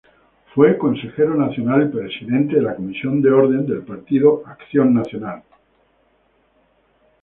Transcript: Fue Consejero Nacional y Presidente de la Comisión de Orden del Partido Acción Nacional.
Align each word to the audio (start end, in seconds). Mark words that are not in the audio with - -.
Fue 0.55 0.79
Consejero 0.79 1.35
Nacional 1.35 1.83
y 1.83 1.95
Presidente 1.95 2.55
de 2.55 2.63
la 2.63 2.75
Comisión 2.75 3.21
de 3.21 3.31
Orden 3.31 3.67
del 3.67 3.83
Partido 3.83 4.41
Acción 4.47 4.95
Nacional. 4.95 5.43